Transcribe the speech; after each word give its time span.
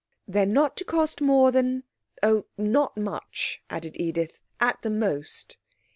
'They're 0.27 0.47
not 0.47 0.75
to 0.75 0.83
cost 0.83 1.21
more 1.21 1.51
than 1.51 1.83
oh! 2.23 2.47
not 2.57 2.97
much,' 2.97 3.61
added 3.69 3.95
Edith, 3.99 4.41
'at 4.59 4.81
the 4.81 4.89
most.' 4.89 5.57